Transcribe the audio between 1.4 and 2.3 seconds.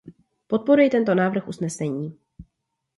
usnesení.